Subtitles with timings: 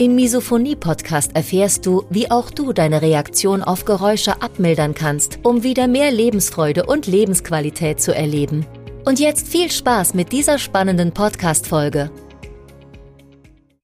[0.00, 5.88] Im Misophonie-Podcast erfährst du, wie auch du deine Reaktion auf Geräusche abmildern kannst, um wieder
[5.88, 8.64] mehr Lebensfreude und Lebensqualität zu erleben.
[9.04, 12.10] Und jetzt viel Spaß mit dieser spannenden Podcast-Folge.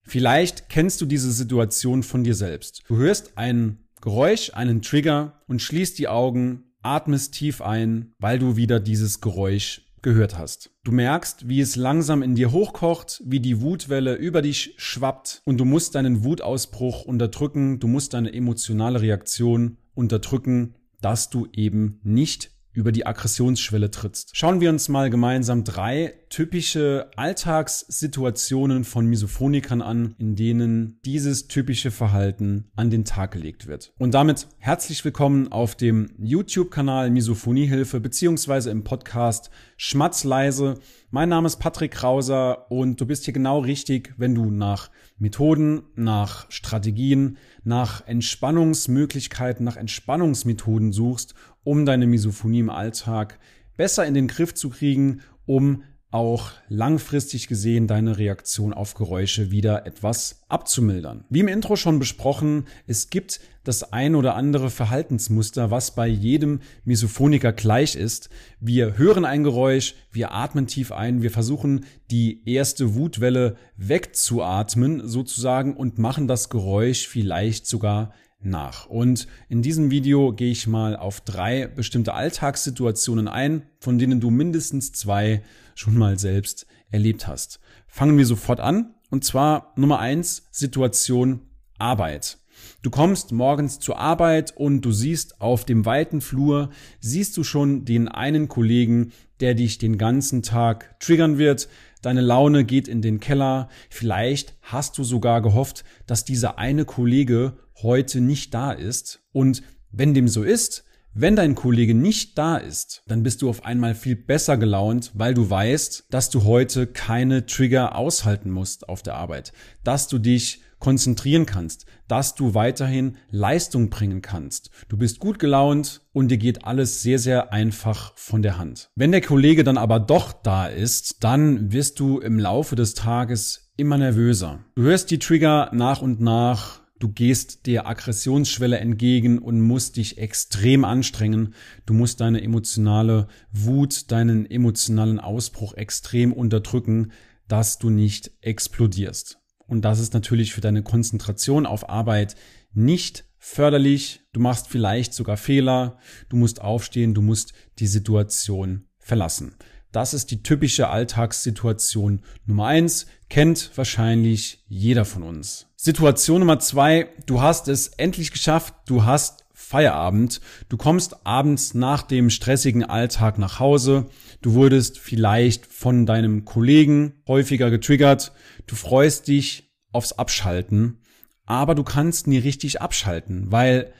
[0.05, 2.83] Vielleicht kennst du diese Situation von dir selbst.
[2.89, 8.57] Du hörst ein Geräusch, einen Trigger und schließt die Augen atmest tief ein, weil du
[8.57, 10.71] wieder dieses Geräusch gehört hast.
[10.85, 15.59] Du merkst, wie es langsam in dir hochkocht, wie die Wutwelle über dich schwappt und
[15.59, 22.51] du musst deinen Wutausbruch unterdrücken, du musst deine emotionale Reaktion unterdrücken, dass du eben nicht
[22.77, 24.37] über die Aggressionsschwelle trittst.
[24.37, 31.91] Schauen wir uns mal gemeinsam drei typische Alltagssituationen von Misophonikern an, in denen dieses typische
[31.91, 33.95] Verhalten an den Tag gelegt wird.
[33.99, 40.75] Und damit herzlich willkommen auf dem YouTube-Kanal Misophoniehilfe beziehungsweise im Podcast Schmatzleise.
[41.11, 45.85] Mein Name ist Patrick Krauser und du bist hier genau richtig, wenn du nach Methoden,
[45.95, 51.35] nach Strategien, nach Entspannungsmöglichkeiten, nach Entspannungsmethoden suchst,
[51.67, 53.41] um deine Misophonie im Alltag
[53.77, 59.85] besser in den Griff zu kriegen, um auch langfristig gesehen deine Reaktion auf Geräusche wieder
[59.85, 61.25] etwas abzumildern.
[61.29, 66.61] Wie im Intro schon besprochen, es gibt das ein oder andere Verhaltensmuster, was bei jedem
[66.85, 68.31] Misophoniker gleich ist.
[68.61, 75.77] Wir hören ein Geräusch, wir atmen tief ein, wir versuchen die erste Wutwelle wegzuatmen sozusagen
[75.77, 78.13] und machen das Geräusch vielleicht sogar
[78.51, 78.87] nach.
[78.87, 84.31] Und in diesem Video gehe ich mal auf drei bestimmte Alltagssituationen ein, von denen du
[84.31, 85.43] mindestens zwei
[85.75, 87.61] schon mal selbst erlebt hast.
[87.87, 88.95] Fangen wir sofort an.
[89.11, 91.41] Und zwar Nummer eins, Situation
[91.79, 92.39] Arbeit.
[92.83, 96.71] Du kommst morgens zur Arbeit und du siehst auf dem weiten Flur,
[97.01, 101.69] siehst du schon den einen Kollegen, der dich den ganzen Tag triggern wird.
[102.03, 103.69] Deine Laune geht in den Keller.
[103.91, 109.21] Vielleicht hast du sogar gehofft, dass dieser eine Kollege heute nicht da ist.
[109.33, 110.85] Und wenn dem so ist,
[111.19, 115.33] wenn dein Kollege nicht da ist, dann bist du auf einmal viel besser gelaunt, weil
[115.33, 120.61] du weißt, dass du heute keine Trigger aushalten musst auf der Arbeit, dass du dich
[120.79, 124.71] konzentrieren kannst, dass du weiterhin Leistung bringen kannst.
[124.89, 128.91] Du bist gut gelaunt und dir geht alles sehr, sehr einfach von der Hand.
[128.95, 133.73] Wenn der Kollege dann aber doch da ist, dann wirst du im Laufe des Tages
[133.79, 134.61] immer nervöser.
[134.75, 140.17] Du hörst die Trigger nach und nach Du gehst der Aggressionsschwelle entgegen und musst dich
[140.17, 141.55] extrem anstrengen.
[141.85, 147.13] Du musst deine emotionale Wut, deinen emotionalen Ausbruch extrem unterdrücken,
[147.49, 149.39] dass du nicht explodierst.
[149.67, 152.35] Und das ist natürlich für deine Konzentration auf Arbeit
[152.73, 154.23] nicht förderlich.
[154.33, 155.99] Du machst vielleicht sogar Fehler.
[156.31, 157.13] Du musst aufstehen.
[157.13, 159.55] Du musst die Situation verlassen.
[159.97, 163.07] Das ist die typische Alltagssituation Nummer eins.
[163.31, 165.69] Kennt wahrscheinlich jeder von uns.
[165.75, 172.03] Situation Nummer zwei, du hast es endlich geschafft, du hast Feierabend, du kommst abends nach
[172.03, 174.11] dem stressigen Alltag nach Hause,
[174.43, 178.33] du wurdest vielleicht von deinem Kollegen häufiger getriggert,
[178.67, 180.99] du freust dich aufs Abschalten,
[181.47, 183.95] aber du kannst nie richtig abschalten, weil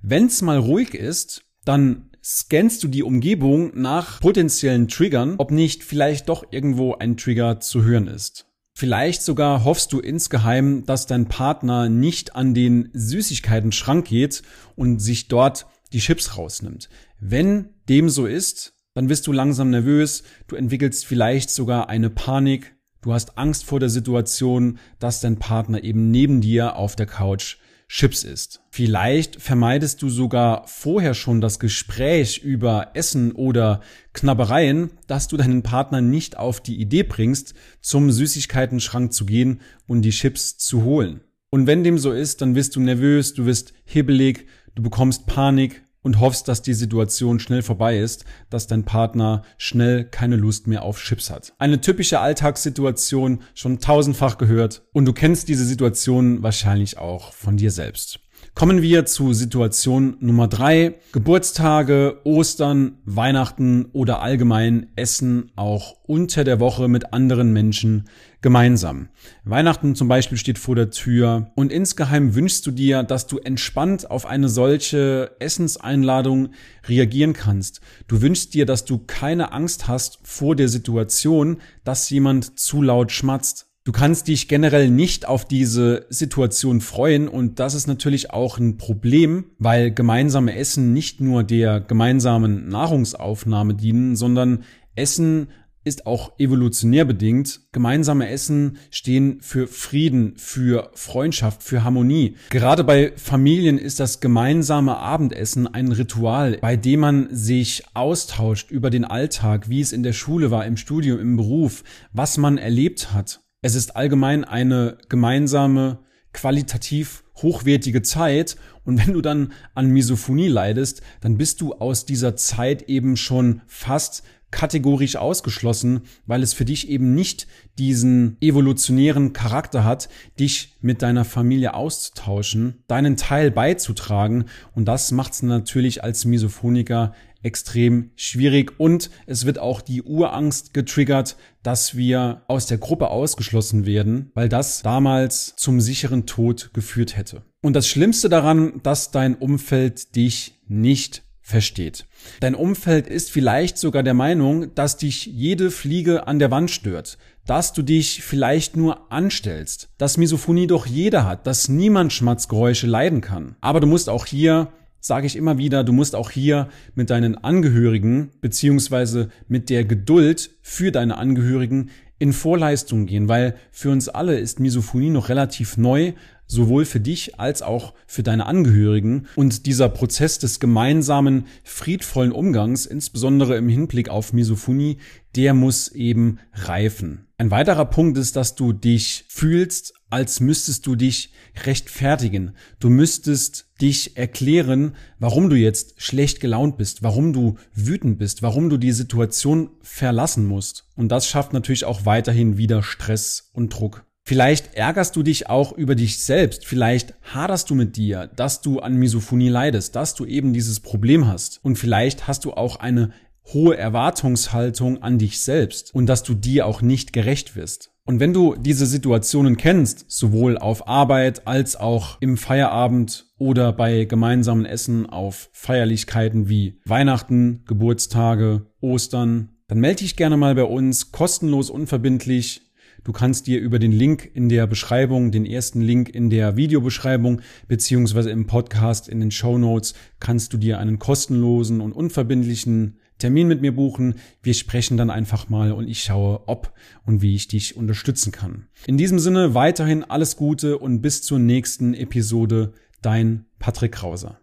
[0.00, 6.28] wenn's mal ruhig ist, dann scannst du die Umgebung nach potenziellen Triggern, ob nicht vielleicht
[6.28, 8.46] doch irgendwo ein Trigger zu hören ist.
[8.74, 14.42] Vielleicht sogar hoffst du insgeheim, dass dein Partner nicht an den Süßigkeiten-Schrank geht
[14.76, 16.88] und sich dort die Chips rausnimmt.
[17.20, 22.74] Wenn dem so ist, dann wirst du langsam nervös, du entwickelst vielleicht sogar eine Panik,
[23.02, 27.58] du hast Angst vor der Situation, dass dein Partner eben neben dir auf der Couch
[27.92, 28.62] Chips isst.
[28.70, 33.82] Vielleicht vermeidest du sogar vorher schon das Gespräch über Essen oder
[34.14, 37.52] Knabbereien, dass du deinen Partner nicht auf die Idee bringst,
[37.82, 41.20] zum Süßigkeitenschrank zu gehen und die Chips zu holen.
[41.50, 45.82] Und wenn dem so ist, dann wirst du nervös, du wirst hibbelig, du bekommst Panik,
[46.02, 50.82] und hoffst, dass die Situation schnell vorbei ist, dass dein Partner schnell keine Lust mehr
[50.82, 51.54] auf Chips hat.
[51.58, 57.70] Eine typische Alltagssituation, schon tausendfach gehört und du kennst diese Situation wahrscheinlich auch von dir
[57.70, 58.21] selbst.
[58.54, 60.96] Kommen wir zu Situation Nummer drei.
[61.12, 68.04] Geburtstage, Ostern, Weihnachten oder allgemein Essen auch unter der Woche mit anderen Menschen
[68.42, 69.08] gemeinsam.
[69.44, 74.10] Weihnachten zum Beispiel steht vor der Tür und insgeheim wünschst du dir, dass du entspannt
[74.10, 76.50] auf eine solche Essenseinladung
[76.86, 77.80] reagieren kannst.
[78.06, 83.12] Du wünschst dir, dass du keine Angst hast vor der Situation, dass jemand zu laut
[83.12, 83.71] schmatzt.
[83.84, 88.76] Du kannst dich generell nicht auf diese Situation freuen und das ist natürlich auch ein
[88.76, 94.62] Problem, weil gemeinsame Essen nicht nur der gemeinsamen Nahrungsaufnahme dienen, sondern
[94.94, 95.48] Essen
[95.82, 97.62] ist auch evolutionär bedingt.
[97.72, 102.36] Gemeinsame Essen stehen für Frieden, für Freundschaft, für Harmonie.
[102.50, 108.90] Gerade bei Familien ist das gemeinsame Abendessen ein Ritual, bei dem man sich austauscht über
[108.90, 111.82] den Alltag, wie es in der Schule war, im Studium, im Beruf,
[112.12, 113.41] was man erlebt hat.
[113.64, 116.00] Es ist allgemein eine gemeinsame,
[116.32, 118.56] qualitativ hochwertige Zeit.
[118.84, 123.62] Und wenn du dann an Misophonie leidest, dann bist du aus dieser Zeit eben schon
[123.68, 130.08] fast kategorisch ausgeschlossen, weil es für dich eben nicht diesen evolutionären Charakter hat,
[130.38, 134.44] dich mit deiner Familie auszutauschen, deinen Teil beizutragen.
[134.74, 137.12] Und das macht es natürlich als Misophoniker
[137.42, 143.84] extrem schwierig und es wird auch die Urangst getriggert, dass wir aus der Gruppe ausgeschlossen
[143.84, 147.42] werden, weil das damals zum sicheren Tod geführt hätte.
[147.60, 152.06] Und das Schlimmste daran, dass dein Umfeld dich nicht versteht.
[152.40, 157.18] Dein Umfeld ist vielleicht sogar der Meinung, dass dich jede Fliege an der Wand stört,
[157.44, 163.20] dass du dich vielleicht nur anstellst, dass Misophonie doch jeder hat, dass niemand Schmatzgeräusche leiden
[163.20, 163.56] kann.
[163.60, 164.72] Aber du musst auch hier
[165.04, 170.50] sage ich immer wieder, du musst auch hier mit deinen Angehörigen beziehungsweise mit der Geduld
[170.62, 171.90] für deine Angehörigen
[172.20, 176.12] in Vorleistung gehen, weil für uns alle ist Misophonie noch relativ neu,
[176.52, 179.26] sowohl für dich als auch für deine Angehörigen.
[179.34, 184.98] Und dieser Prozess des gemeinsamen, friedvollen Umgangs, insbesondere im Hinblick auf Misophonie,
[185.34, 187.26] der muss eben reifen.
[187.38, 191.32] Ein weiterer Punkt ist, dass du dich fühlst, als müsstest du dich
[191.64, 192.52] rechtfertigen.
[192.78, 198.68] Du müsstest dich erklären, warum du jetzt schlecht gelaunt bist, warum du wütend bist, warum
[198.68, 200.84] du die Situation verlassen musst.
[200.96, 204.04] Und das schafft natürlich auch weiterhin wieder Stress und Druck.
[204.24, 208.78] Vielleicht ärgerst du dich auch über dich selbst, vielleicht haderst du mit dir, dass du
[208.78, 211.58] an Misophonie leidest, dass du eben dieses Problem hast.
[211.64, 213.10] Und vielleicht hast du auch eine
[213.52, 217.90] hohe Erwartungshaltung an dich selbst und dass du dir auch nicht gerecht wirst.
[218.04, 224.04] Und wenn du diese Situationen kennst, sowohl auf Arbeit als auch im Feierabend oder bei
[224.04, 231.12] gemeinsamen Essen auf Feierlichkeiten wie Weihnachten, Geburtstage, Ostern, dann melde dich gerne mal bei uns,
[231.12, 232.71] kostenlos, unverbindlich.
[233.04, 237.40] Du kannst dir über den Link in der Beschreibung, den ersten Link in der Videobeschreibung
[237.66, 243.48] beziehungsweise im Podcast in den Show Notes, kannst du dir einen kostenlosen und unverbindlichen Termin
[243.48, 244.14] mit mir buchen.
[244.42, 246.72] Wir sprechen dann einfach mal und ich schaue, ob
[247.04, 248.66] und wie ich dich unterstützen kann.
[248.86, 252.72] In diesem Sinne weiterhin alles Gute und bis zur nächsten Episode.
[253.00, 254.41] Dein Patrick Krauser.